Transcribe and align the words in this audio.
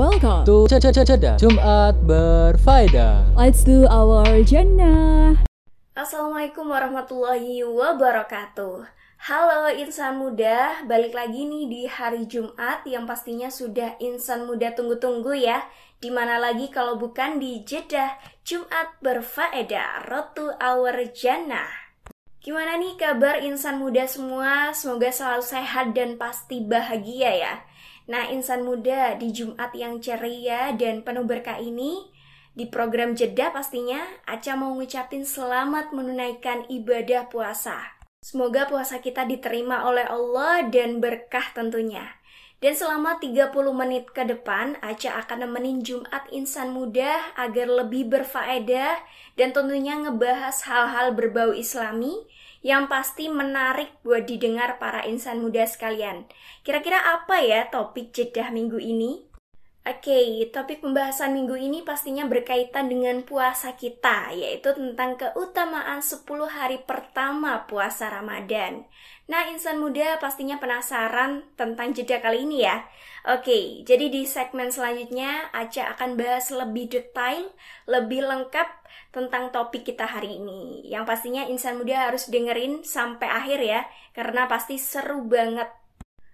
welcome 0.00 0.48
to 0.48 0.64
Ceda 0.64 1.36
Jumat 1.36 1.92
Berfaedah. 2.08 3.36
Let's 3.36 3.60
do 3.60 3.84
our 3.84 4.24
jannah. 4.48 5.36
Assalamualaikum 5.92 6.72
warahmatullahi 6.72 7.60
wabarakatuh. 7.68 8.88
Halo 9.28 9.68
insan 9.76 10.16
muda, 10.16 10.88
balik 10.88 11.12
lagi 11.12 11.44
nih 11.44 11.68
di 11.68 11.82
hari 11.84 12.24
Jumat 12.24 12.80
yang 12.88 13.04
pastinya 13.04 13.52
sudah 13.52 14.00
insan 14.00 14.48
muda 14.48 14.72
tunggu-tunggu 14.72 15.36
ya. 15.36 15.68
Di 16.00 16.08
mana 16.08 16.40
lagi 16.40 16.72
kalau 16.72 16.96
bukan 16.96 17.36
di 17.36 17.60
Jeddah 17.68 18.16
Jumat 18.40 18.96
berfaedah 19.04 20.08
Road 20.08 20.32
to 20.32 20.48
Our 20.56 21.12
Jannah. 21.12 21.68
Gimana 22.40 22.80
nih 22.80 22.96
kabar 22.96 23.44
insan 23.44 23.76
muda 23.76 24.08
semua? 24.08 24.72
Semoga 24.72 25.12
selalu 25.12 25.44
sehat 25.44 25.92
dan 25.92 26.16
pasti 26.16 26.64
bahagia 26.64 27.36
ya. 27.36 27.54
Nah 28.10 28.26
insan 28.26 28.66
muda 28.66 29.14
di 29.14 29.30
Jumat 29.30 29.70
yang 29.70 30.02
ceria 30.02 30.74
dan 30.74 31.06
penuh 31.06 31.22
berkah 31.22 31.62
ini 31.62 32.10
di 32.58 32.66
program 32.66 33.14
jeda 33.14 33.54
pastinya 33.54 34.02
Aca 34.26 34.58
mau 34.58 34.74
ngucapin 34.74 35.22
selamat 35.22 35.94
menunaikan 35.94 36.66
ibadah 36.66 37.30
puasa. 37.30 37.78
Semoga 38.18 38.66
puasa 38.66 38.98
kita 38.98 39.22
diterima 39.30 39.86
oleh 39.86 40.10
Allah 40.10 40.66
dan 40.66 40.98
berkah 40.98 41.54
tentunya. 41.54 42.18
Dan 42.60 42.76
selama 42.76 43.16
30 43.16 43.54
menit 43.72 44.10
ke 44.10 44.26
depan, 44.26 44.76
Aca 44.82 45.24
akan 45.24 45.48
nemenin 45.48 45.80
Jumat 45.80 46.28
Insan 46.34 46.74
Muda 46.74 47.32
agar 47.38 47.70
lebih 47.70 48.10
berfaedah 48.10 49.00
dan 49.38 49.48
tentunya 49.54 49.96
ngebahas 49.96 50.66
hal-hal 50.66 51.14
berbau 51.14 51.54
islami 51.54 52.26
yang 52.60 52.92
pasti 52.92 53.32
menarik 53.32 53.96
buat 54.04 54.28
didengar 54.28 54.76
para 54.76 55.04
insan 55.08 55.40
muda 55.40 55.64
sekalian. 55.64 56.28
Kira-kira 56.60 57.00
apa 57.00 57.40
ya 57.40 57.68
topik 57.72 58.12
jedah 58.12 58.52
minggu 58.52 58.76
ini? 58.76 59.30
Oke, 59.80 60.12
okay, 60.12 60.44
topik 60.52 60.84
pembahasan 60.84 61.32
minggu 61.32 61.56
ini 61.56 61.80
pastinya 61.80 62.28
berkaitan 62.28 62.92
dengan 62.92 63.24
puasa 63.24 63.80
kita, 63.80 64.28
yaitu 64.36 64.76
tentang 64.76 65.16
keutamaan 65.16 66.04
10 66.04 66.20
hari 66.52 66.84
pertama 66.84 67.64
puasa 67.64 68.12
Ramadan. 68.12 68.84
Nah, 69.32 69.48
insan 69.48 69.80
muda 69.80 70.20
pastinya 70.20 70.60
penasaran 70.60 71.48
tentang 71.56 71.96
jeda 71.96 72.20
kali 72.20 72.44
ini 72.44 72.68
ya. 72.68 72.84
Oke, 73.28 73.84
jadi 73.84 74.08
di 74.08 74.24
segmen 74.24 74.72
selanjutnya 74.72 75.52
Aca 75.52 75.92
akan 75.92 76.16
bahas 76.16 76.48
lebih 76.48 76.88
detail, 76.88 77.52
lebih 77.84 78.24
lengkap 78.24 78.68
tentang 79.12 79.52
topik 79.52 79.84
kita 79.84 80.08
hari 80.08 80.40
ini. 80.40 80.88
Yang 80.88 81.04
pastinya 81.04 81.42
insan 81.44 81.76
muda 81.76 82.08
harus 82.08 82.32
dengerin 82.32 82.80
sampai 82.80 83.28
akhir 83.28 83.60
ya, 83.60 83.80
karena 84.16 84.48
pasti 84.48 84.80
seru 84.80 85.20
banget 85.28 85.68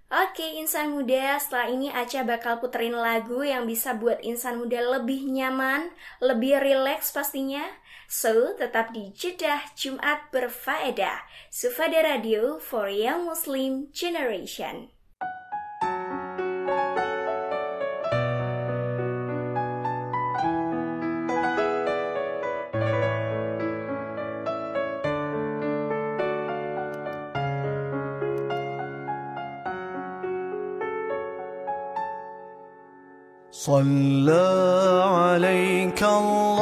Oke 0.06 0.62
insan 0.62 0.94
muda, 0.94 1.34
setelah 1.34 1.66
ini 1.66 1.90
Aca 1.90 2.22
bakal 2.22 2.62
puterin 2.62 2.94
lagu 2.94 3.42
yang 3.42 3.66
bisa 3.66 3.90
buat 3.98 4.22
insan 4.22 4.62
muda 4.62 4.78
lebih 4.78 5.26
nyaman, 5.26 5.90
lebih 6.22 6.62
rileks 6.62 7.10
pastinya. 7.10 7.66
So, 8.06 8.54
tetap 8.54 8.94
di 8.94 9.10
Jeddah 9.10 9.74
Jumat 9.74 10.30
berfaedah. 10.30 11.26
Sufada 11.50 12.06
Radio 12.06 12.62
for 12.62 12.86
Young 12.86 13.26
Muslim 13.26 13.90
Generation. 13.90 14.95
صلى 33.66 34.46
عليك 35.10 36.02
الله. 36.02 36.55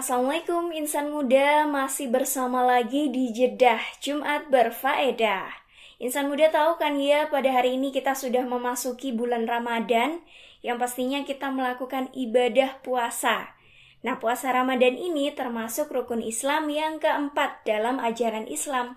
Assalamualaikum 0.00 0.72
insan 0.72 1.12
muda, 1.12 1.68
masih 1.68 2.08
bersama 2.08 2.64
lagi 2.64 3.12
di 3.12 3.36
Jeddah 3.36 3.84
Jumat 4.00 4.48
Berfaedah. 4.48 5.52
Insan 6.00 6.32
muda 6.32 6.48
tahu 6.48 6.80
kan 6.80 6.96
ya, 6.96 7.28
pada 7.28 7.52
hari 7.52 7.76
ini 7.76 7.92
kita 7.92 8.16
sudah 8.16 8.40
memasuki 8.48 9.12
bulan 9.12 9.44
Ramadan, 9.44 10.24
yang 10.64 10.80
pastinya 10.80 11.20
kita 11.20 11.52
melakukan 11.52 12.08
ibadah 12.16 12.80
puasa. 12.80 13.52
Nah, 14.00 14.16
puasa 14.16 14.48
Ramadan 14.56 14.96
ini 14.96 15.36
termasuk 15.36 15.92
rukun 15.92 16.24
Islam 16.24 16.72
yang 16.72 16.96
keempat 16.96 17.68
dalam 17.68 18.00
ajaran 18.00 18.48
Islam. 18.48 18.96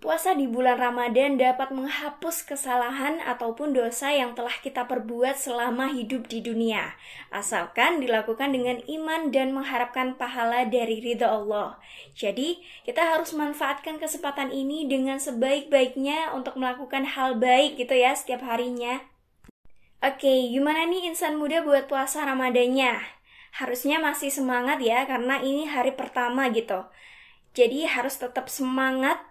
Puasa 0.00 0.32
di 0.32 0.48
bulan 0.48 0.80
Ramadan 0.80 1.36
dapat 1.36 1.76
menghapus 1.76 2.48
kesalahan 2.48 3.20
ataupun 3.20 3.76
dosa 3.76 4.08
yang 4.08 4.32
telah 4.32 4.56
kita 4.64 4.88
perbuat 4.88 5.36
selama 5.36 5.92
hidup 5.92 6.24
di 6.24 6.40
dunia, 6.40 6.96
asalkan 7.28 8.00
dilakukan 8.00 8.48
dengan 8.48 8.80
iman 8.88 9.28
dan 9.28 9.52
mengharapkan 9.52 10.16
pahala 10.16 10.64
dari 10.64 11.04
ridha 11.04 11.28
Allah. 11.28 11.76
Jadi, 12.16 12.64
kita 12.88 13.12
harus 13.12 13.36
manfaatkan 13.36 14.00
kesempatan 14.00 14.48
ini 14.48 14.88
dengan 14.88 15.20
sebaik-baiknya 15.20 16.32
untuk 16.32 16.56
melakukan 16.56 17.04
hal 17.04 17.36
baik 17.36 17.76
gitu 17.76 17.92
ya 17.92 18.16
setiap 18.16 18.40
harinya. 18.48 19.04
Oke, 20.00 20.48
gimana 20.48 20.88
nih 20.88 21.12
insan 21.12 21.36
muda 21.36 21.60
buat 21.60 21.92
puasa 21.92 22.24
Ramadannya? 22.24 23.04
Harusnya 23.52 24.00
masih 24.00 24.32
semangat 24.32 24.80
ya, 24.80 25.04
karena 25.04 25.44
ini 25.44 25.68
hari 25.68 25.92
pertama 25.92 26.48
gitu. 26.48 26.88
Jadi 27.52 27.84
harus 27.84 28.16
tetap 28.16 28.48
semangat 28.48 29.29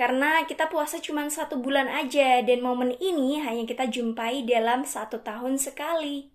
karena 0.00 0.48
kita 0.48 0.72
puasa 0.72 0.96
cuma 0.96 1.28
satu 1.28 1.60
bulan 1.60 1.84
aja 1.84 2.40
dan 2.40 2.64
momen 2.64 2.96
ini 3.04 3.36
hanya 3.44 3.68
kita 3.68 3.84
jumpai 3.84 4.48
dalam 4.48 4.88
satu 4.88 5.20
tahun 5.20 5.60
sekali. 5.60 6.32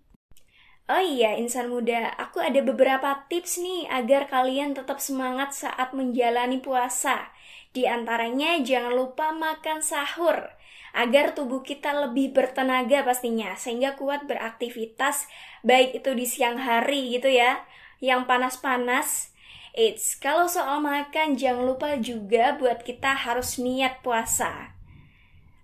Oh 0.86 1.02
iya, 1.02 1.34
insan 1.34 1.66
muda, 1.66 2.14
aku 2.14 2.38
ada 2.38 2.62
beberapa 2.62 3.26
tips 3.26 3.58
nih 3.58 3.90
agar 3.90 4.30
kalian 4.30 4.70
tetap 4.78 5.02
semangat 5.02 5.50
saat 5.50 5.90
menjalani 5.90 6.62
puasa. 6.62 7.34
Di 7.74 7.90
antaranya 7.90 8.62
jangan 8.62 8.94
lupa 8.94 9.34
makan 9.34 9.82
sahur 9.82 10.46
agar 10.94 11.34
tubuh 11.34 11.66
kita 11.66 11.90
lebih 12.06 12.38
bertenaga 12.38 13.02
pastinya 13.02 13.58
sehingga 13.58 13.98
kuat 13.98 14.30
beraktivitas 14.30 15.26
baik 15.66 15.98
itu 15.98 16.14
di 16.14 16.22
siang 16.22 16.54
hari 16.54 17.18
gitu 17.18 17.34
ya, 17.34 17.66
yang 17.98 18.30
panas-panas 18.30 19.34
Eits, 19.76 20.16
kalau 20.16 20.48
soal 20.48 20.80
makan 20.80 21.36
jangan 21.36 21.68
lupa 21.68 22.00
juga 22.00 22.56
buat 22.56 22.80
kita 22.80 23.12
harus 23.12 23.60
niat 23.60 24.00
puasa. 24.00 24.72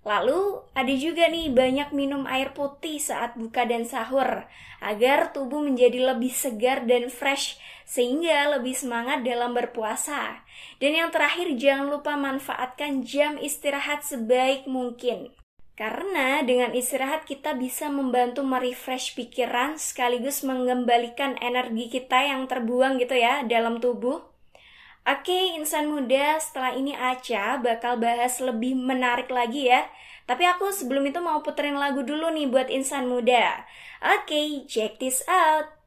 Lalu 0.05 0.61
ada 0.77 0.93
juga 0.93 1.33
nih 1.33 1.49
banyak 1.49 1.97
minum 1.97 2.29
air 2.29 2.53
putih 2.53 3.01
saat 3.01 3.41
buka 3.41 3.65
dan 3.65 3.89
sahur 3.89 4.45
agar 4.85 5.33
tubuh 5.33 5.65
menjadi 5.65 6.13
lebih 6.13 6.29
segar 6.29 6.85
dan 6.85 7.09
fresh 7.09 7.57
sehingga 7.89 8.53
lebih 8.53 8.77
semangat 8.77 9.25
dalam 9.25 9.57
berpuasa. 9.57 10.45
Dan 10.77 10.93
yang 10.93 11.09
terakhir 11.09 11.49
jangan 11.57 11.89
lupa 11.89 12.13
manfaatkan 12.13 13.01
jam 13.09 13.41
istirahat 13.41 14.05
sebaik 14.05 14.69
mungkin. 14.69 15.33
Karena 15.73 16.45
dengan 16.45 16.77
istirahat 16.77 17.25
kita 17.25 17.57
bisa 17.57 17.89
membantu 17.89 18.45
merefresh 18.45 19.17
pikiran 19.17 19.81
sekaligus 19.81 20.45
mengembalikan 20.45 21.41
energi 21.41 21.89
kita 21.89 22.29
yang 22.29 22.45
terbuang 22.45 23.01
gitu 23.01 23.17
ya 23.17 23.41
dalam 23.49 23.81
tubuh. 23.81 24.21
Oke, 25.03 25.59
insan 25.59 25.91
muda, 25.91 26.39
setelah 26.39 26.79
ini 26.79 26.95
Aca 26.95 27.59
bakal 27.59 27.99
bahas 27.99 28.39
lebih 28.39 28.79
menarik 28.79 29.27
lagi 29.33 29.67
ya. 29.67 29.91
Tapi 30.31 30.47
aku 30.47 30.71
sebelum 30.71 31.03
itu 31.03 31.19
mau 31.19 31.43
puterin 31.43 31.75
lagu 31.75 32.07
dulu 32.07 32.31
nih 32.31 32.47
buat 32.47 32.71
insan 32.71 33.11
muda. 33.11 33.67
Oke, 33.99 34.63
check 34.71 35.03
this 35.03 35.27
out. 35.27 35.82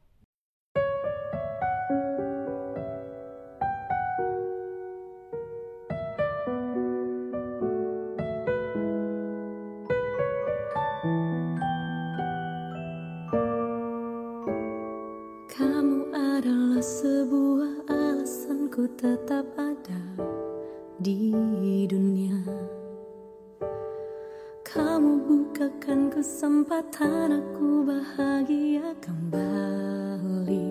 Aku 26.94 27.82
bahagia 27.82 28.94
kembali. 29.02 30.70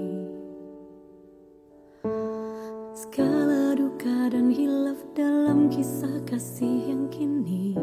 Segala 2.96 3.76
duka 3.76 4.32
dan 4.32 4.48
hilaf 4.48 5.00
dalam 5.12 5.68
kisah 5.68 6.24
kasih 6.24 6.96
yang 6.96 7.12
kini 7.12 7.76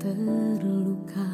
terluka. 0.00 1.28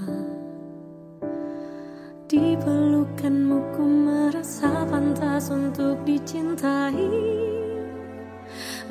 Di 2.27 2.59
pelukanmu 2.59 3.59
ku 3.79 3.85
merasa 3.87 4.85
pantas 4.91 5.49
untuk 5.49 6.03
dicintai 6.05 7.09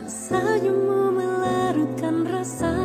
Senyummu 0.07 1.17
melarutkan 1.17 2.25
rasa 2.25 2.76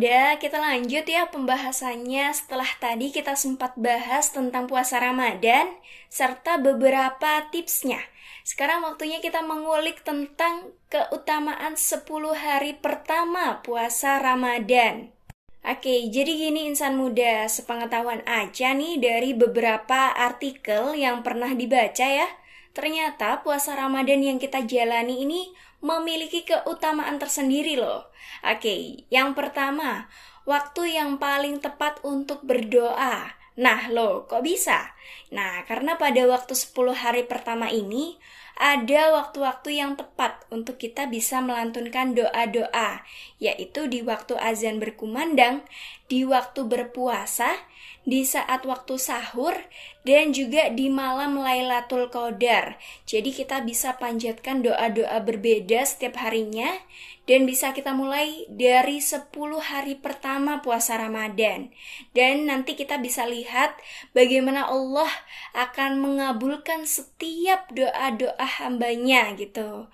muda, 0.00 0.40
kita 0.40 0.56
lanjut 0.56 1.04
ya 1.04 1.28
pembahasannya 1.28 2.32
setelah 2.32 2.72
tadi 2.80 3.12
kita 3.12 3.36
sempat 3.36 3.76
bahas 3.76 4.32
tentang 4.32 4.64
puasa 4.64 4.96
Ramadan 4.96 5.76
serta 6.08 6.56
beberapa 6.56 7.44
tipsnya. 7.52 8.00
Sekarang 8.40 8.80
waktunya 8.80 9.20
kita 9.20 9.44
mengulik 9.44 10.00
tentang 10.00 10.72
keutamaan 10.88 11.76
10 11.76 12.00
hari 12.32 12.80
pertama 12.80 13.60
puasa 13.60 14.16
Ramadan. 14.24 15.12
Oke, 15.68 16.08
jadi 16.08 16.48
gini 16.48 16.72
insan 16.72 16.96
muda, 16.96 17.44
sepengetahuan 17.44 18.24
aja 18.24 18.72
nih 18.72 18.96
dari 18.96 19.36
beberapa 19.36 20.16
artikel 20.16 20.96
yang 20.96 21.20
pernah 21.20 21.52
dibaca 21.52 22.08
ya. 22.08 22.28
Ternyata 22.72 23.44
puasa 23.44 23.76
Ramadan 23.76 24.24
yang 24.24 24.40
kita 24.40 24.64
jalani 24.64 25.28
ini 25.28 25.52
memiliki 25.80 26.44
keutamaan 26.44 27.16
tersendiri 27.16 27.76
loh. 27.76 28.12
Oke, 28.44 29.04
yang 29.08 29.32
pertama, 29.32 30.08
waktu 30.44 30.96
yang 30.96 31.16
paling 31.16 31.60
tepat 31.60 32.00
untuk 32.04 32.44
berdoa. 32.44 33.36
Nah 33.60 33.92
loh, 33.92 34.24
kok 34.24 34.40
bisa? 34.40 34.94
Nah, 35.30 35.62
karena 35.64 35.96
pada 35.96 36.26
waktu 36.26 36.52
10 36.52 36.94
hari 36.96 37.22
pertama 37.24 37.70
ini, 37.70 38.18
ada 38.60 39.16
waktu-waktu 39.16 39.80
yang 39.80 39.96
tepat 39.96 40.44
untuk 40.52 40.76
kita 40.76 41.08
bisa 41.08 41.40
melantunkan 41.40 42.12
doa-doa, 42.12 43.00
yaitu 43.40 43.88
di 43.88 44.04
waktu 44.04 44.36
azan 44.36 44.76
berkumandang, 44.76 45.64
di 46.12 46.28
waktu 46.28 46.68
berpuasa, 46.68 47.56
di 48.04 48.20
saat 48.28 48.68
waktu 48.68 49.00
sahur, 49.00 49.56
dan 50.04 50.36
juga 50.36 50.68
di 50.68 50.92
malam 50.92 51.40
Lailatul 51.40 52.12
Qadar. 52.12 52.76
Jadi 53.08 53.32
kita 53.32 53.64
bisa 53.64 53.96
panjatkan 53.96 54.60
doa-doa 54.60 55.24
berbeda 55.24 55.80
setiap 55.88 56.20
harinya 56.20 56.68
dan 57.24 57.46
bisa 57.46 57.70
kita 57.70 57.94
mulai 57.94 58.44
dari 58.48 58.98
10 59.00 59.30
hari 59.62 59.96
pertama 59.96 60.60
puasa 60.60 61.00
Ramadan. 61.00 61.72
Dan 62.12 62.50
nanti 62.50 62.76
kita 62.76 63.00
bisa 63.00 63.24
lihat 63.24 63.72
bagaimana 64.12 64.68
Allah 64.68 64.99
akan 65.54 66.00
mengabulkan 66.00 66.88
setiap 66.88 67.70
doa-doa 67.70 68.46
hambanya 68.58 69.34
gitu. 69.36 69.86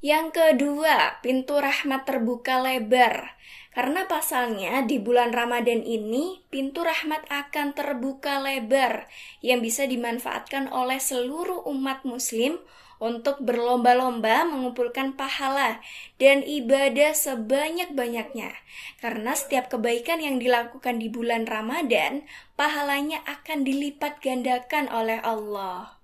Yang 0.00 0.32
kedua, 0.32 1.20
pintu 1.20 1.60
rahmat 1.60 2.08
terbuka 2.08 2.64
lebar. 2.64 3.36
Karena 3.70 4.08
pasalnya 4.08 4.82
di 4.82 4.98
bulan 4.98 5.30
Ramadan 5.30 5.84
ini 5.86 6.42
pintu 6.50 6.82
rahmat 6.82 7.28
akan 7.30 7.76
terbuka 7.76 8.42
lebar 8.42 9.06
yang 9.44 9.62
bisa 9.62 9.86
dimanfaatkan 9.86 10.72
oleh 10.72 10.98
seluruh 10.98 11.68
umat 11.70 12.02
muslim 12.02 12.58
untuk 13.00 13.40
berlomba-lomba 13.40 14.44
mengumpulkan 14.44 15.16
pahala 15.16 15.80
dan 16.20 16.44
ibadah 16.44 17.16
sebanyak-banyaknya. 17.16 18.52
Karena 19.00 19.32
setiap 19.32 19.72
kebaikan 19.72 20.20
yang 20.20 20.36
dilakukan 20.36 21.00
di 21.00 21.08
bulan 21.08 21.48
Ramadan, 21.48 22.28
pahalanya 22.54 23.24
akan 23.24 23.64
dilipat 23.64 24.20
gandakan 24.20 24.92
oleh 24.92 25.16
Allah. 25.24 25.96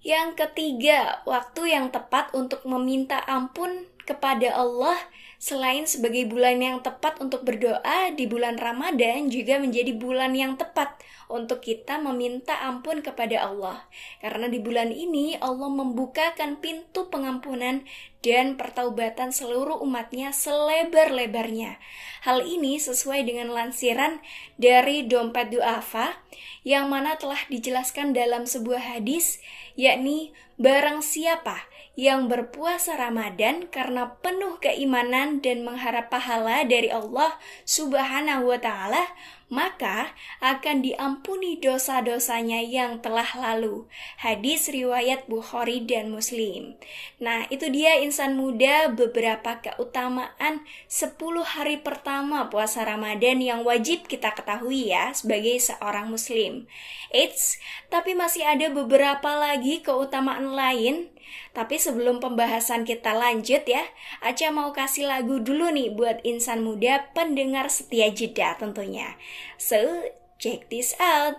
Yang 0.00 0.40
ketiga, 0.40 1.24
waktu 1.28 1.76
yang 1.76 1.92
tepat 1.92 2.32
untuk 2.32 2.64
meminta 2.64 3.20
ampun 3.24 3.88
kepada 4.04 4.52
Allah 4.52 4.96
selain 5.44 5.84
sebagai 5.84 6.24
bulan 6.24 6.56
yang 6.56 6.80
tepat 6.80 7.20
untuk 7.20 7.44
berdoa 7.44 8.16
di 8.16 8.24
bulan 8.24 8.56
Ramadan 8.56 9.28
juga 9.28 9.60
menjadi 9.60 9.92
bulan 9.92 10.32
yang 10.32 10.56
tepat 10.56 10.96
untuk 11.28 11.60
kita 11.60 12.00
meminta 12.00 12.56
ampun 12.64 13.04
kepada 13.04 13.44
Allah. 13.44 13.84
Karena 14.24 14.48
di 14.48 14.56
bulan 14.56 14.88
ini 14.88 15.36
Allah 15.36 15.68
membukakan 15.68 16.64
pintu 16.64 17.12
pengampunan 17.12 17.84
dan 18.24 18.56
pertaubatan 18.56 19.36
seluruh 19.36 19.84
umatnya 19.84 20.32
selebar-lebarnya. 20.32 21.76
Hal 22.24 22.40
ini 22.48 22.80
sesuai 22.80 23.28
dengan 23.28 23.52
lansiran 23.52 24.24
dari 24.56 25.04
dompet 25.04 25.52
duafa 25.52 26.24
yang 26.64 26.88
mana 26.88 27.20
telah 27.20 27.44
dijelaskan 27.52 28.16
dalam 28.16 28.48
sebuah 28.48 28.96
hadis 28.96 29.44
yakni 29.76 30.32
barang 30.56 31.04
siapa 31.04 31.68
yang 31.94 32.26
berpuasa 32.26 32.98
Ramadan 32.98 33.70
karena 33.70 34.18
penuh 34.18 34.58
keimanan 34.58 35.38
dan 35.38 35.62
mengharap 35.62 36.10
pahala 36.10 36.66
dari 36.66 36.90
Allah 36.90 37.38
Subhanahu 37.62 38.50
wa 38.50 38.58
taala, 38.58 39.14
maka 39.46 40.10
akan 40.42 40.82
diampuni 40.82 41.62
dosa-dosanya 41.62 42.66
yang 42.66 42.98
telah 42.98 43.28
lalu. 43.38 43.86
Hadis 44.18 44.66
riwayat 44.66 45.30
Bukhari 45.30 45.86
dan 45.86 46.10
Muslim. 46.10 46.74
Nah, 47.22 47.46
itu 47.46 47.70
dia 47.70 48.02
insan 48.02 48.34
muda 48.34 48.90
beberapa 48.90 49.62
keutamaan 49.62 50.66
10 50.90 51.14
hari 51.46 51.78
pertama 51.78 52.50
puasa 52.50 52.82
Ramadan 52.82 53.38
yang 53.38 53.62
wajib 53.62 54.10
kita 54.10 54.34
ketahui 54.34 54.90
ya 54.90 55.14
sebagai 55.14 55.54
seorang 55.62 56.10
muslim. 56.10 56.66
Eits, 57.14 57.62
tapi 57.86 58.18
masih 58.18 58.42
ada 58.42 58.66
beberapa 58.74 59.38
lagi 59.38 59.78
keutamaan 59.86 60.50
lain 60.58 61.13
tapi 61.54 61.78
sebelum 61.78 62.18
pembahasan 62.18 62.82
kita 62.82 63.14
lanjut 63.14 63.62
ya, 63.64 63.84
Aca 64.20 64.50
mau 64.50 64.74
kasih 64.74 65.06
lagu 65.06 65.38
dulu 65.38 65.70
nih 65.70 65.94
buat 65.94 66.18
insan 66.26 66.66
muda 66.66 67.10
pendengar 67.14 67.70
setia 67.70 68.10
jeda 68.10 68.58
tentunya. 68.58 69.14
So, 69.56 70.10
check 70.42 70.66
this 70.68 70.98
out. 70.98 71.38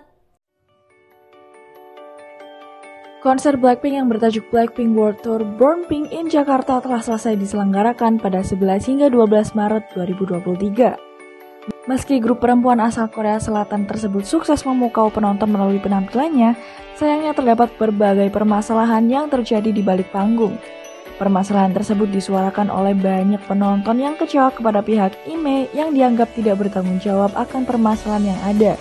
Konser 3.25 3.57
Blackpink 3.57 3.97
yang 3.97 4.05
bertajuk 4.05 4.45
Blackpink 4.53 4.93
World 4.93 5.17
Tour 5.25 5.41
Born 5.41 5.89
Pink 5.89 6.13
in 6.13 6.29
Jakarta 6.29 6.77
telah 6.77 7.01
selesai 7.01 7.33
diselenggarakan 7.33 8.21
pada 8.21 8.45
11 8.45 8.85
hingga 8.85 9.09
12 9.09 9.57
Maret 9.57 9.89
2023. 9.97 11.14
Meski 11.85 12.17
grup 12.17 12.41
perempuan 12.41 12.81
asal 12.81 13.05
Korea 13.13 13.37
Selatan 13.37 13.85
tersebut 13.85 14.25
sukses 14.25 14.65
memukau 14.65 15.13
penonton 15.13 15.53
melalui 15.53 15.77
penampilannya, 15.77 16.57
sayangnya 16.97 17.37
terdapat 17.37 17.69
berbagai 17.77 18.33
permasalahan 18.33 19.05
yang 19.05 19.29
terjadi 19.29 19.69
di 19.69 19.85
balik 19.85 20.09
panggung. 20.09 20.57
Permasalahan 21.21 21.71
tersebut 21.77 22.09
disuarakan 22.09 22.73
oleh 22.73 22.97
banyak 22.97 23.39
penonton 23.45 24.01
yang 24.01 24.17
kecewa 24.17 24.49
kepada 24.49 24.81
pihak 24.81 25.13
IME 25.29 25.69
yang 25.77 25.93
dianggap 25.93 26.33
tidak 26.33 26.59
bertanggung 26.59 26.97
jawab 26.99 27.31
akan 27.37 27.63
permasalahan 27.63 28.33
yang 28.33 28.41
ada, 28.43 28.73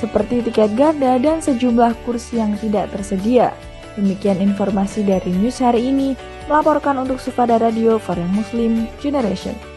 seperti 0.00 0.40
tiket 0.40 0.72
garda 0.74 1.20
dan 1.20 1.44
sejumlah 1.44 1.92
kursi 2.08 2.40
yang 2.40 2.56
tidak 2.56 2.88
tersedia. 2.90 3.52
Demikian 4.00 4.40
informasi 4.40 5.04
dari 5.04 5.28
news 5.28 5.60
hari 5.60 5.92
ini, 5.92 6.16
melaporkan 6.48 6.96
untuk 6.98 7.20
Sufada 7.20 7.60
Radio 7.60 8.00
for 8.00 8.16
Young 8.16 8.32
Muslim 8.32 8.88
Generation. 8.98 9.69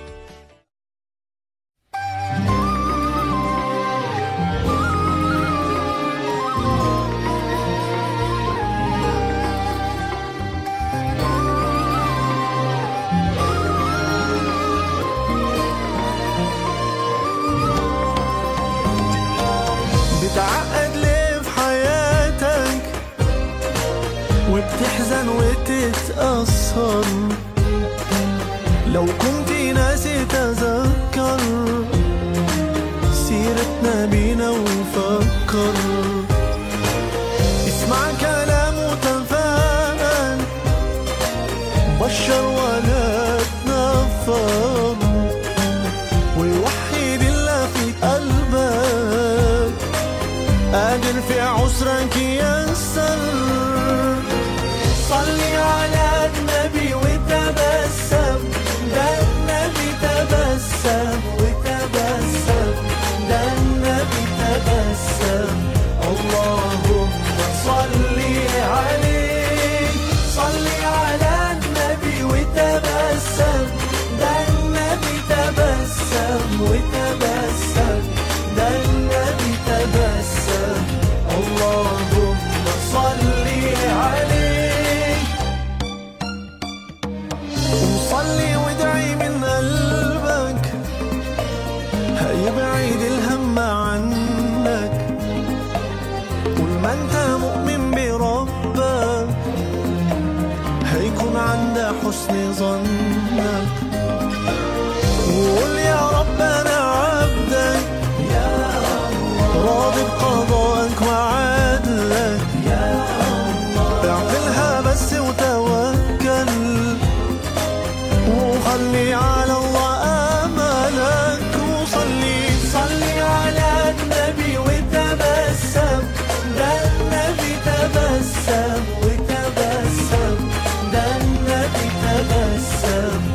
love. 132.94 133.33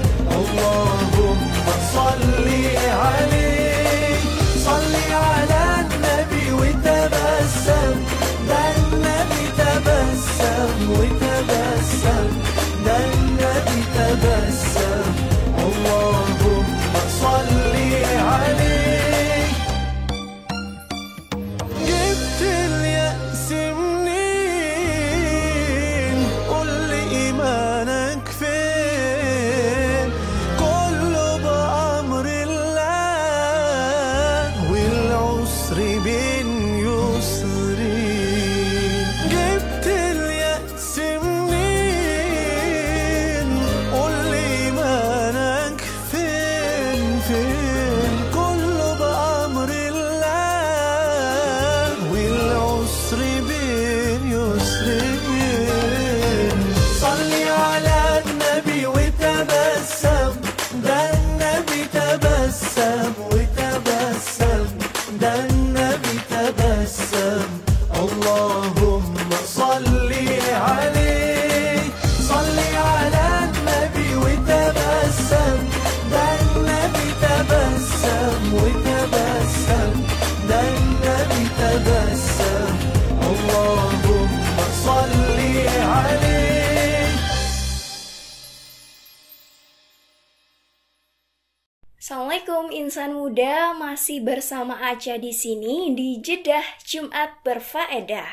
Insan 92.68 93.16
muda, 93.16 93.72
masih 93.72 94.20
bersama 94.20 94.76
Aca 94.92 95.16
di 95.16 95.32
sini 95.32 95.96
di 95.96 96.20
Jeddah 96.20 96.64
Jumat 96.84 97.40
Berfaedah. 97.40 98.28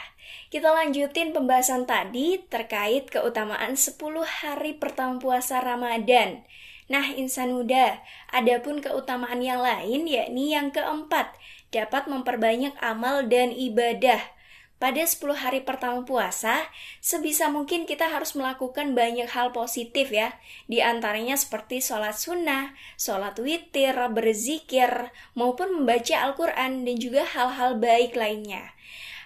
Kita 0.51 0.75
lanjutin 0.75 1.31
pembahasan 1.31 1.87
tadi 1.87 2.43
terkait 2.51 3.07
keutamaan 3.07 3.79
10 3.79 3.95
hari 4.27 4.75
pertama 4.75 5.23
puasa 5.23 5.63
Ramadan. 5.63 6.43
Nah, 6.91 7.15
insan 7.15 7.55
muda, 7.55 8.03
adapun 8.27 8.83
keutamaan 8.83 9.39
yang 9.39 9.63
lain 9.63 10.03
yakni 10.03 10.51
yang 10.51 10.67
keempat, 10.67 11.31
dapat 11.71 12.11
memperbanyak 12.11 12.75
amal 12.83 13.23
dan 13.31 13.55
ibadah. 13.55 14.34
Pada 14.75 14.99
10 14.99 15.39
hari 15.39 15.63
pertama 15.63 16.03
puasa, 16.03 16.67
sebisa 16.99 17.47
mungkin 17.47 17.87
kita 17.87 18.11
harus 18.11 18.35
melakukan 18.35 18.91
banyak 18.91 19.31
hal 19.31 19.55
positif 19.55 20.11
ya. 20.11 20.35
Di 20.67 20.83
antaranya 20.83 21.39
seperti 21.39 21.79
sholat 21.79 22.19
sunnah, 22.19 22.75
sholat 22.99 23.39
witir, 23.39 23.95
berzikir, 24.11 25.15
maupun 25.31 25.79
membaca 25.79 26.27
Al-Quran 26.27 26.83
dan 26.83 26.95
juga 26.99 27.23
hal-hal 27.23 27.79
baik 27.79 28.19
lainnya. 28.19 28.75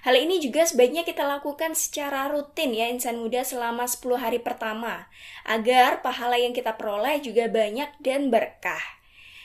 Hal 0.06 0.16
ini 0.16 0.38
juga 0.38 0.64
sebaiknya 0.64 1.02
kita 1.04 1.26
lakukan 1.28 1.76
secara 1.76 2.30
rutin 2.32 2.72
ya 2.72 2.88
insan 2.88 3.20
muda 3.20 3.42
selama 3.42 3.90
10 3.90 4.22
hari 4.22 4.40
pertama, 4.40 5.10
agar 5.50 6.06
pahala 6.06 6.38
yang 6.38 6.54
kita 6.54 6.78
peroleh 6.78 7.20
juga 7.26 7.50
banyak 7.50 7.90
dan 8.00 8.30
berkah. 8.30 9.02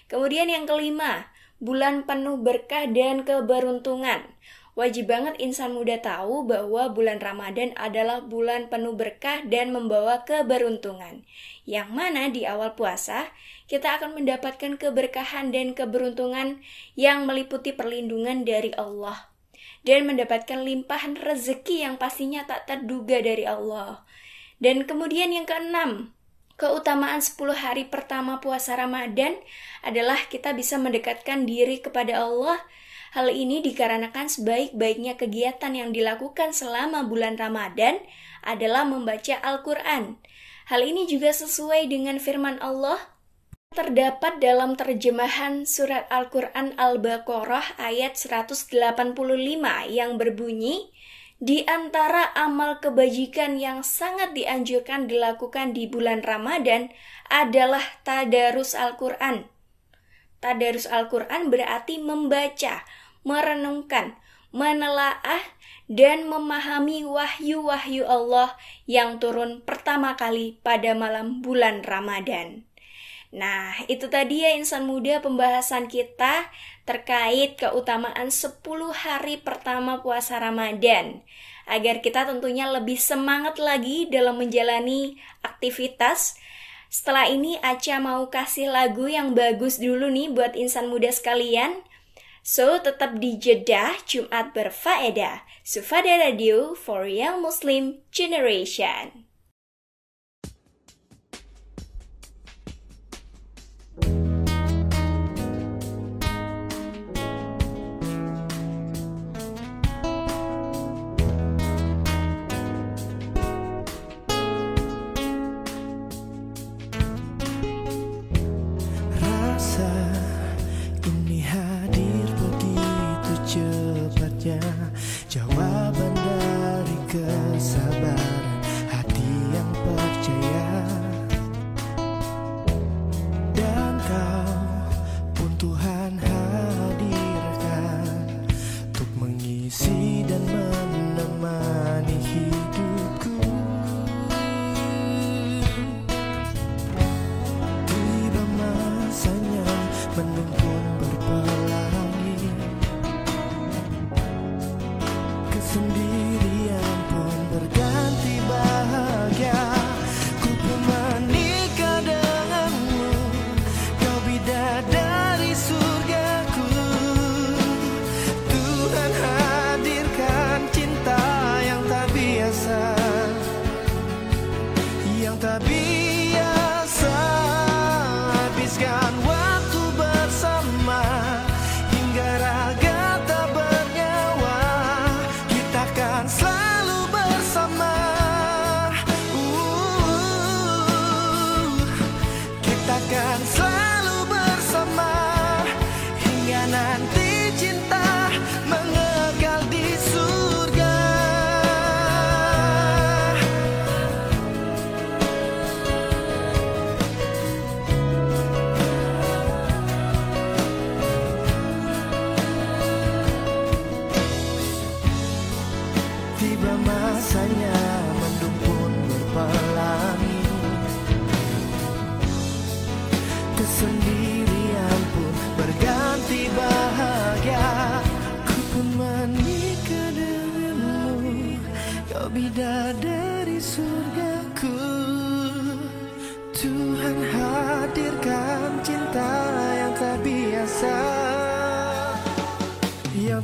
Kemudian 0.06 0.52
yang 0.52 0.68
kelima, 0.68 1.32
bulan 1.64 2.04
penuh 2.04 2.38
berkah 2.38 2.86
dan 2.86 3.24
keberuntungan. 3.24 4.20
Wajib 4.74 5.06
banget 5.06 5.38
insan 5.38 5.70
muda 5.70 6.02
tahu 6.02 6.50
bahwa 6.50 6.90
bulan 6.90 7.22
Ramadan 7.22 7.70
adalah 7.78 8.18
bulan 8.26 8.66
penuh 8.66 8.98
berkah 8.98 9.46
dan 9.46 9.70
membawa 9.70 10.26
keberuntungan. 10.26 11.22
Yang 11.62 11.88
mana 11.94 12.26
di 12.26 12.42
awal 12.42 12.74
puasa, 12.74 13.30
kita 13.70 14.02
akan 14.02 14.18
mendapatkan 14.18 14.74
keberkahan 14.74 15.54
dan 15.54 15.78
keberuntungan 15.78 16.58
yang 16.98 17.22
meliputi 17.22 17.70
perlindungan 17.70 18.42
dari 18.42 18.74
Allah. 18.74 19.30
Dan 19.86 20.10
mendapatkan 20.10 20.66
limpahan 20.66 21.22
rezeki 21.22 21.86
yang 21.86 21.94
pastinya 21.94 22.42
tak 22.42 22.66
terduga 22.66 23.22
dari 23.22 23.46
Allah. 23.46 24.02
Dan 24.58 24.90
kemudian 24.90 25.30
yang 25.30 25.46
keenam, 25.46 26.14
Keutamaan 26.54 27.18
10 27.18 27.34
hari 27.50 27.82
pertama 27.90 28.38
puasa 28.38 28.78
Ramadan 28.78 29.34
adalah 29.82 30.14
kita 30.30 30.54
bisa 30.54 30.78
mendekatkan 30.78 31.50
diri 31.50 31.82
kepada 31.82 32.22
Allah. 32.22 32.62
Hal 33.14 33.30
ini 33.30 33.62
dikarenakan 33.62 34.26
sebaik-baiknya 34.26 35.14
kegiatan 35.14 35.70
yang 35.70 35.94
dilakukan 35.94 36.50
selama 36.50 37.06
bulan 37.06 37.38
Ramadan 37.38 38.02
adalah 38.42 38.82
membaca 38.82 39.38
Al-Quran. 39.38 40.18
Hal 40.66 40.82
ini 40.82 41.06
juga 41.06 41.30
sesuai 41.30 41.86
dengan 41.86 42.18
firman 42.18 42.58
Allah 42.58 43.14
terdapat 43.70 44.42
dalam 44.42 44.74
terjemahan 44.74 45.62
surat 45.62 46.10
Al-Quran 46.10 46.74
Al-Baqarah 46.74 47.78
ayat 47.78 48.18
185 48.18 48.74
yang 49.94 50.18
berbunyi, 50.18 50.90
Di 51.38 51.62
antara 51.70 52.34
amal 52.34 52.82
kebajikan 52.82 53.62
yang 53.62 53.86
sangat 53.86 54.34
dianjurkan 54.34 55.06
dilakukan 55.06 55.70
di 55.70 55.86
bulan 55.86 56.22
Ramadan 56.22 56.90
adalah 57.30 57.82
tadarus 58.02 58.74
Al-Quran. 58.74 59.46
Tadarus 60.42 60.86
Al-Quran 60.86 61.50
berarti 61.50 62.00
membaca, 62.00 62.86
merenungkan, 63.24 64.14
menelaah, 64.54 65.42
dan 65.90 66.24
memahami 66.24 67.04
wahyu-wahyu 67.04 68.08
Allah 68.08 68.56
yang 68.88 69.20
turun 69.20 69.60
pertama 69.60 70.16
kali 70.16 70.56
pada 70.64 70.96
malam 70.96 71.44
bulan 71.44 71.84
Ramadan. 71.84 72.64
Nah, 73.34 73.74
itu 73.90 74.06
tadi 74.06 74.46
ya 74.46 74.54
insan 74.54 74.86
muda 74.86 75.18
pembahasan 75.18 75.90
kita 75.90 76.48
terkait 76.86 77.58
keutamaan 77.58 78.30
10 78.30 78.62
hari 78.94 79.42
pertama 79.42 79.98
puasa 80.00 80.38
Ramadan. 80.38 81.26
Agar 81.66 81.98
kita 81.98 82.30
tentunya 82.30 82.70
lebih 82.70 82.94
semangat 82.94 83.58
lagi 83.58 84.06
dalam 84.06 84.38
menjalani 84.38 85.18
aktivitas. 85.42 86.38
Setelah 86.86 87.26
ini 87.26 87.58
Aca 87.58 87.98
mau 87.98 88.30
kasih 88.30 88.70
lagu 88.70 89.10
yang 89.10 89.34
bagus 89.34 89.82
dulu 89.82 90.06
nih 90.14 90.30
buat 90.30 90.54
insan 90.54 90.86
muda 90.86 91.10
sekalian. 91.10 91.82
So, 92.44 92.76
tetap 92.76 93.24
di 93.24 93.40
Jeddah 93.40 94.04
Jumat 94.04 94.52
berfaedah. 94.52 95.48
Sufada 95.64 96.20
Radio 96.20 96.76
for 96.76 97.08
Young 97.08 97.40
Muslim 97.40 98.04
Generation. 98.12 99.24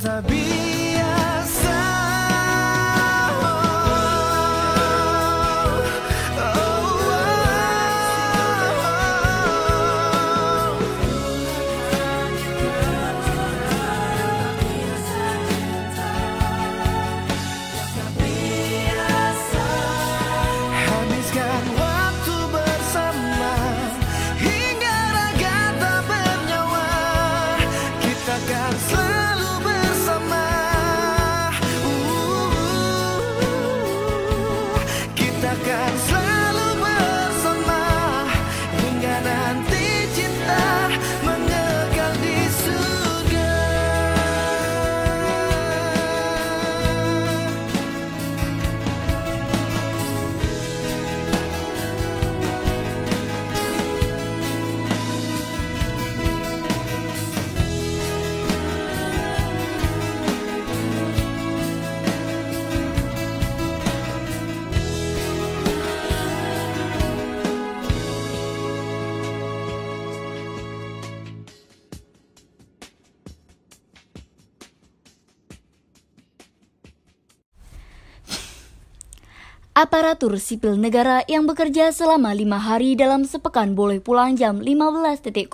Yang 0.00 0.24
tak 0.24 0.60
Aparatur 79.90 80.38
sipil 80.38 80.79
negara 80.79 81.26
yang 81.26 81.50
bekerja 81.50 81.90
selama 81.90 82.31
lima 82.31 82.62
hari 82.62 82.94
dalam 82.94 83.26
sepekan 83.26 83.74
boleh 83.74 83.98
pulang 83.98 84.38
jam 84.38 84.62
15.00 84.62 85.50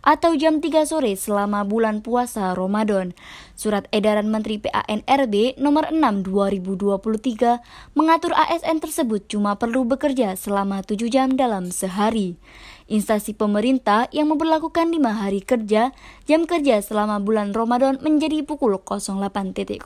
atau 0.00 0.32
jam 0.32 0.64
3 0.64 0.88
sore 0.88 1.12
selama 1.12 1.60
bulan 1.60 2.00
puasa 2.00 2.56
Ramadan. 2.56 3.12
Surat 3.52 3.84
edaran 3.92 4.32
Menteri 4.32 4.64
PANRB 4.64 5.60
nomor 5.60 5.92
6 5.92 6.24
2023 6.24 7.60
mengatur 7.92 8.32
ASN 8.32 8.80
tersebut 8.80 9.28
cuma 9.28 9.60
perlu 9.60 9.84
bekerja 9.84 10.40
selama 10.40 10.80
7 10.80 11.04
jam 11.12 11.36
dalam 11.36 11.68
sehari. 11.68 12.40
Instansi 12.84 13.32
pemerintah 13.32 14.12
yang 14.12 14.28
memperlakukan 14.28 14.92
lima 14.92 15.16
hari 15.16 15.40
kerja, 15.40 15.96
jam 16.28 16.44
kerja 16.44 16.84
selama 16.84 17.16
bulan 17.16 17.56
Ramadan 17.56 17.96
menjadi 18.04 18.44
pukul 18.44 18.76
08.00 18.76 19.80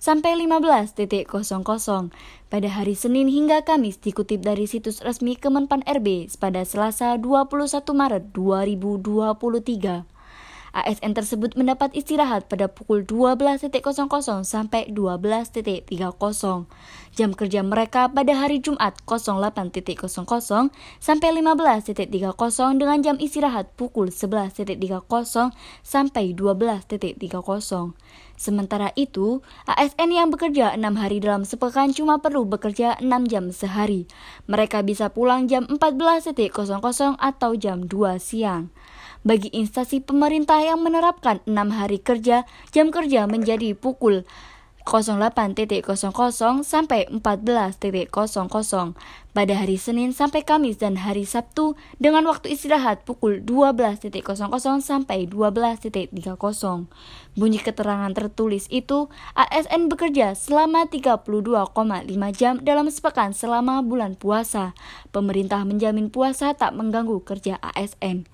sampai 0.00 0.32
15.00 0.40 2.12
pada 2.52 2.68
hari 2.68 2.94
Senin 2.96 3.28
hingga 3.28 3.64
Kamis 3.64 4.00
dikutip 4.00 4.40
dari 4.40 4.64
situs 4.64 5.00
resmi 5.04 5.36
Kemenpan 5.36 5.84
RB 5.84 6.32
pada 6.40 6.64
Selasa 6.64 7.16
21 7.20 7.84
Maret 7.92 8.24
2023. 8.36 10.11
ASN 10.72 11.12
tersebut 11.12 11.52
mendapat 11.52 11.92
istirahat 11.92 12.48
pada 12.48 12.64
pukul 12.64 13.04
12.00 13.04 13.68
sampai 14.40 14.88
12.30. 14.88 15.84
Jam 17.12 17.30
kerja 17.36 17.60
mereka 17.60 18.08
pada 18.08 18.32
hari 18.32 18.56
Jumat 18.64 18.96
08.00 19.04 19.84
sampai 20.96 21.28
15.30 21.28 22.80
dengan 22.80 22.98
jam 23.04 23.16
istirahat 23.20 23.76
pukul 23.76 24.08
11.30 24.08 24.80
sampai 25.84 26.32
12.30. 26.32 27.92
Sementara 28.42 28.90
itu, 28.98 29.38
ASN 29.68 30.10
yang 30.10 30.32
bekerja 30.32 30.74
6 30.74 30.82
hari 30.98 31.22
dalam 31.22 31.44
sepekan 31.46 31.94
cuma 31.94 32.18
perlu 32.18 32.42
bekerja 32.48 32.98
6 32.98 33.06
jam 33.30 33.52
sehari. 33.52 34.08
Mereka 34.48 34.82
bisa 34.82 35.12
pulang 35.12 35.46
jam 35.46 35.68
14.00 35.68 36.42
atau 37.20 37.50
jam 37.54 37.86
2 37.86 38.18
siang. 38.18 38.72
Bagi 39.22 39.54
instansi 39.54 40.02
pemerintah 40.02 40.58
yang 40.58 40.82
menerapkan 40.82 41.38
6 41.46 41.54
hari 41.70 42.02
kerja, 42.02 42.42
jam 42.74 42.90
kerja 42.90 43.30
menjadi 43.30 43.70
pukul 43.78 44.26
08.00 44.82 45.86
sampai 46.66 47.06
14.00 47.06 48.02
pada 49.30 49.54
hari 49.54 49.78
Senin 49.78 50.10
sampai 50.10 50.42
Kamis 50.42 50.82
dan 50.82 50.98
hari 50.98 51.22
Sabtu 51.22 51.78
dengan 52.02 52.26
waktu 52.26 52.50
istirahat 52.50 53.06
pukul 53.06 53.38
12.00 53.46 54.10
sampai 54.82 55.30
12.30. 55.30 56.18
Bunyi 57.38 57.62
keterangan 57.62 58.10
tertulis 58.10 58.66
itu, 58.74 59.06
ASN 59.38 59.86
bekerja 59.86 60.34
selama 60.34 60.90
32,5 60.90 61.30
jam 62.34 62.58
dalam 62.58 62.90
sepekan 62.90 63.30
selama 63.30 63.86
bulan 63.86 64.18
puasa. 64.18 64.74
Pemerintah 65.14 65.62
menjamin 65.62 66.10
puasa 66.10 66.58
tak 66.58 66.74
mengganggu 66.74 67.22
kerja 67.22 67.62
ASN. 67.62 68.26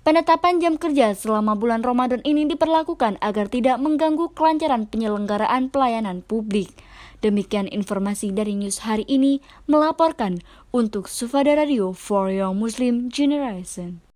Penetapan 0.00 0.64
jam 0.64 0.80
kerja 0.80 1.12
selama 1.12 1.52
bulan 1.60 1.84
Ramadan 1.84 2.24
ini 2.24 2.48
diperlakukan 2.48 3.20
agar 3.20 3.52
tidak 3.52 3.76
mengganggu 3.76 4.32
kelancaran 4.32 4.88
penyelenggaraan 4.88 5.68
pelayanan 5.68 6.24
publik. 6.24 6.72
Demikian 7.20 7.68
informasi 7.68 8.32
dari 8.32 8.56
news 8.56 8.80
hari 8.88 9.04
ini 9.04 9.44
melaporkan 9.68 10.40
untuk 10.72 11.04
Sufada 11.04 11.52
Radio 11.52 11.92
for 11.92 12.32
Your 12.32 12.56
Muslim 12.56 13.12
Generation. 13.12 14.09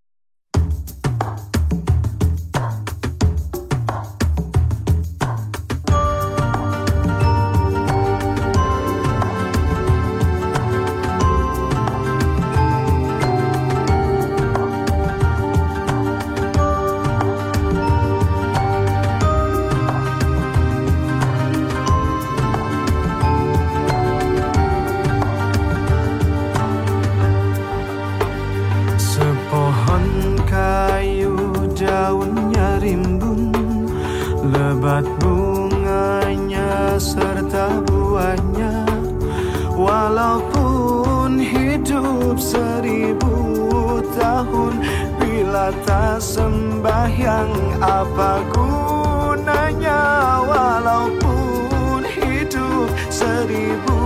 Sembahyang 47.34 47.82
apa 47.82 48.46
gunanya 48.54 50.02
Walaupun 50.46 52.06
hidup 52.06 52.86
seribu 53.10 53.98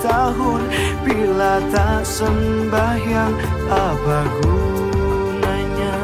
tahun? 0.00 0.60
Bila 1.04 1.60
tak 1.68 2.00
sembahyang 2.08 3.36
apa 3.68 4.18
gunanya? 4.40 5.98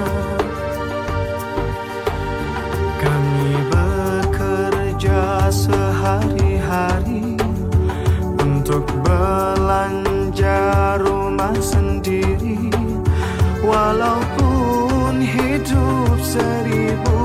Kami 3.01 3.53
bekerja 3.73 5.49
sehari-hari 5.49 7.41
Untuk 8.45 8.85
belanja 9.01 11.01
rumah 11.01 11.57
sendiri. 11.65 12.69
Walaupun 13.65 14.52
seribu 16.33 17.21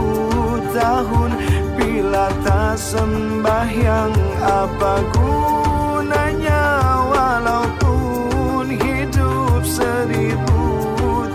tahun 0.76 1.32
Bila 1.80 2.28
tak 2.44 2.76
sembahyang 2.76 4.16
apa 4.44 4.94
gunanya 5.16 6.66
Walaupun 7.08 8.68
hidup 8.76 9.64
seribu 9.64 10.64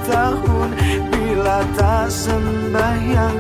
tahun 0.05 0.69
Bila 1.09 1.65
tak 1.73 2.13
sembahyang 2.13 3.37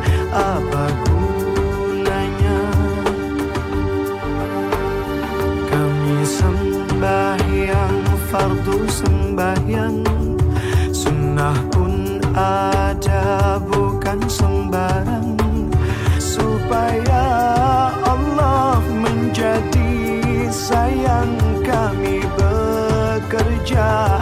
bekerja 23.72 24.21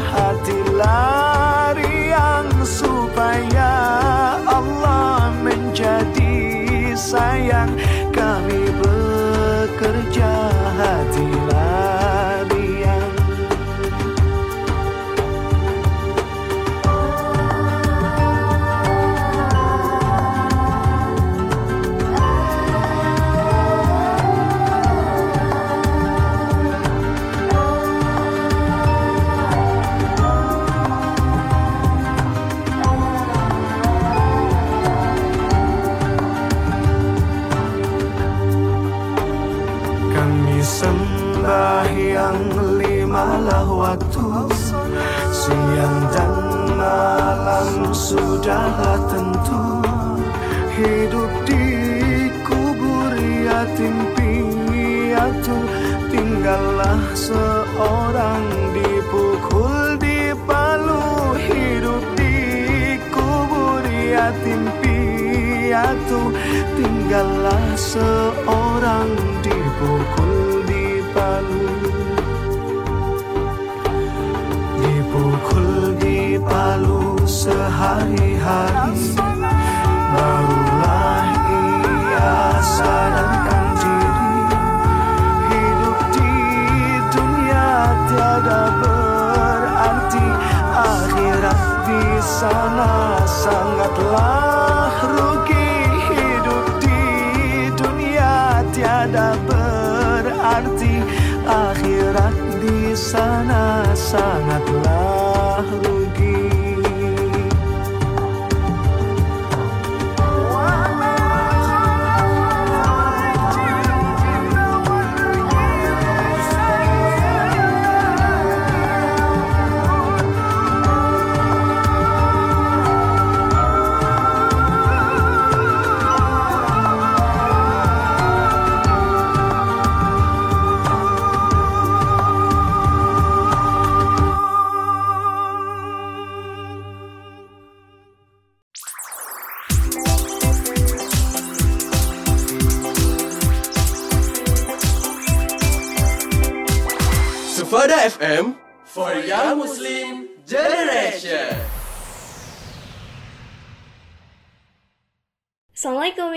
tiada 99.00 99.32
berarti 99.48 101.00
akhirat 101.48 102.36
di 102.60 102.92
sana 102.92 103.88
sangatlah 103.96 105.64
rugi 105.64 105.99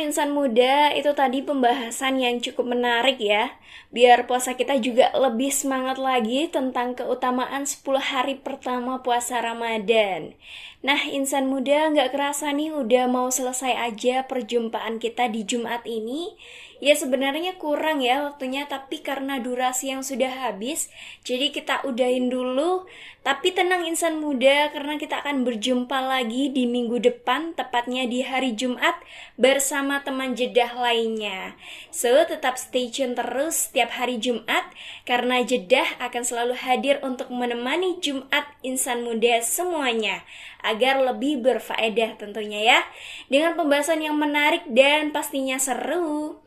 insan 0.03 0.35
muda, 0.35 0.91
itu 0.91 1.15
tadi 1.15 1.39
pembahasan 1.39 2.19
yang 2.19 2.43
cukup 2.43 2.75
menarik 2.75 3.17
ya. 3.23 3.55
Biar 3.95 4.27
puasa 4.27 4.59
kita 4.59 4.75
juga 4.83 5.09
lebih 5.15 5.49
semangat 5.49 5.95
lagi 5.95 6.51
tentang 6.51 6.93
keutamaan 6.93 7.63
10 7.63 8.03
hari 8.03 8.35
pertama 8.35 8.99
puasa 8.99 9.39
Ramadan. 9.39 10.35
Nah 10.83 10.99
insan 11.07 11.47
muda 11.47 11.87
nggak 11.95 12.11
kerasa 12.11 12.51
nih 12.51 12.75
udah 12.75 13.07
mau 13.07 13.31
selesai 13.31 13.71
aja 13.71 14.27
perjumpaan 14.27 14.99
kita 14.99 15.31
di 15.31 15.47
Jumat 15.47 15.87
ini 15.87 16.35
Ya 16.81 16.97
sebenarnya 16.97 17.57
kurang 17.61 18.01
ya 18.01 18.25
waktunya 18.25 18.65
tapi 18.65 19.01
karena 19.03 19.37
durasi 19.37 19.93
yang 19.93 20.01
sudah 20.01 20.29
habis 20.49 20.89
Jadi 21.21 21.53
kita 21.53 21.85
udahin 21.85 22.31
dulu. 22.31 22.85
Tapi 23.23 23.55
tenang 23.55 23.87
insan 23.87 24.19
muda 24.19 24.67
karena 24.75 24.99
kita 24.99 25.23
akan 25.23 25.47
berjumpa 25.47 25.95
lagi 25.95 26.51
di 26.51 26.67
minggu 26.67 26.99
depan 26.99 27.55
Tepatnya 27.55 28.03
di 28.09 28.19
hari 28.25 28.51
Jumat 28.51 28.99
bersama 29.39 30.03
teman 30.03 30.35
jedah 30.35 30.75
lainnya. 30.75 31.55
So 31.93 32.11
tetap 32.27 32.59
stay 32.59 32.91
tune 32.91 33.15
terus 33.15 33.69
setiap 33.69 33.95
hari 33.95 34.19
Jumat 34.19 34.67
Karena 35.07 35.39
jedah 35.43 35.99
akan 36.03 36.23
selalu 36.25 36.55
hadir 36.59 36.99
untuk 36.99 37.31
menemani 37.31 38.01
Jumat 38.03 38.49
insan 38.61 39.07
muda 39.07 39.39
semuanya 39.39 40.23
Agar 40.63 41.03
lebih 41.03 41.43
berfaedah 41.43 42.15
tentunya 42.15 42.63
ya 42.63 42.79
Dengan 43.27 43.59
pembahasan 43.59 43.99
yang 43.99 44.15
menarik 44.15 44.63
dan 44.71 45.11
pastinya 45.11 45.59
seru. 45.59 46.39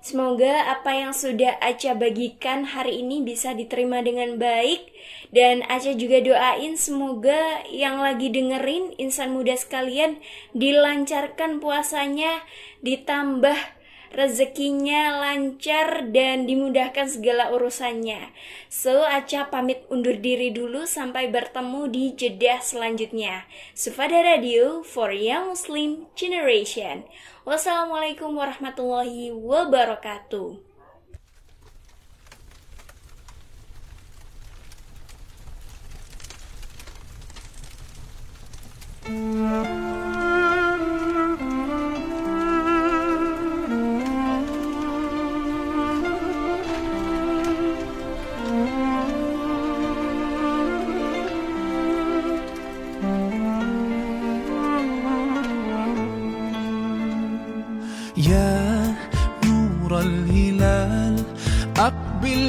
Semoga 0.00 0.72
apa 0.72 0.96
yang 0.96 1.12
sudah 1.12 1.60
Aca 1.60 1.92
bagikan 1.92 2.64
hari 2.64 3.04
ini 3.04 3.20
bisa 3.20 3.52
diterima 3.52 4.00
dengan 4.00 4.40
baik. 4.40 4.80
Dan 5.28 5.60
Aca 5.68 5.92
juga 5.92 6.24
doain 6.24 6.80
semoga 6.80 7.60
yang 7.68 8.00
lagi 8.00 8.32
dengerin 8.32 8.96
insan 8.96 9.36
muda 9.36 9.52
sekalian 9.60 10.16
dilancarkan 10.56 11.60
puasanya, 11.60 12.40
ditambah 12.80 13.79
rezekinya 14.10 15.22
lancar 15.22 16.10
dan 16.10 16.46
dimudahkan 16.46 17.10
segala 17.10 17.50
urusannya. 17.54 18.30
So, 18.70 19.02
Aca 19.06 19.50
pamit 19.50 19.86
undur 19.90 20.18
diri 20.18 20.54
dulu 20.54 20.86
sampai 20.86 21.30
bertemu 21.30 21.90
di 21.90 22.04
jeda 22.14 22.62
selanjutnya. 22.62 23.48
Sufada 23.74 24.22
Radio 24.22 24.82
for 24.86 25.10
Young 25.14 25.54
Muslim 25.54 26.10
Generation. 26.14 27.06
Wassalamualaikum 27.46 28.36
warahmatullahi 28.36 29.32
wabarakatuh. 29.32 30.70
يا 39.10 39.89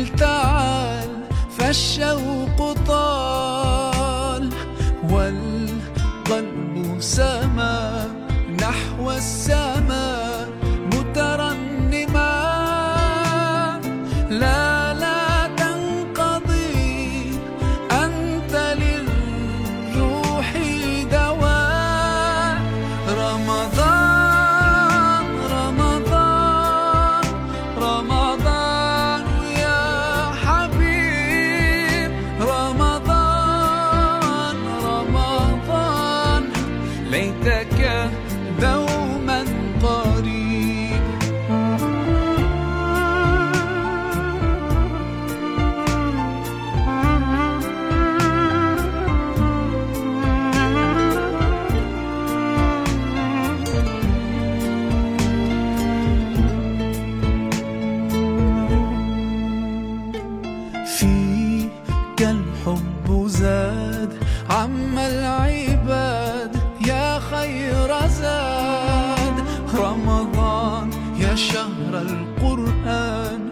تعال 0.09 1.09
فالشوق 1.57 2.73
طال 2.87 3.10
زاد. 68.21 69.37
رمضان 69.75 70.89
يا 71.19 71.35
شهر 71.35 71.93
القرآن. 72.07 73.50